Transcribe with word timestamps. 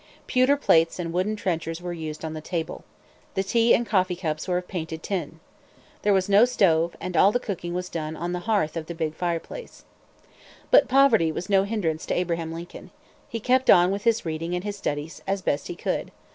Pewter 0.25 0.57
plates 0.57 0.97
and 0.97 1.13
wooden 1.13 1.35
trenchers 1.35 1.79
were 1.79 1.93
used 1.93 2.25
on 2.25 2.33
the 2.33 2.41
table. 2.41 2.83
The 3.35 3.43
tea 3.43 3.71
and 3.75 3.85
coffee 3.85 4.15
cups 4.15 4.47
were 4.47 4.57
of 4.57 4.67
painted 4.67 5.03
tin. 5.03 5.39
There 6.01 6.11
was 6.11 6.27
no 6.27 6.43
stove, 6.43 6.95
and 6.99 7.15
all 7.15 7.31
the 7.31 7.39
cooking 7.39 7.75
was 7.75 7.87
done 7.87 8.17
on 8.17 8.31
the 8.33 8.39
hearth 8.49 8.75
of 8.75 8.87
the 8.87 8.95
big 8.95 9.13
fireplace. 9.13 9.85
But 10.71 10.87
poverty 10.87 11.31
was 11.31 11.49
no 11.49 11.65
hindrance 11.65 12.07
to 12.07 12.15
Abraham 12.15 12.51
Lincoln. 12.51 12.89
He 13.29 13.39
kept 13.39 13.69
on 13.69 13.91
with 13.91 14.05
his 14.05 14.25
reading 14.25 14.55
and 14.55 14.63
his 14.63 14.75
studies 14.75 15.21
as 15.27 15.43
best 15.43 15.67
he 15.67 15.75
could. 15.75 16.11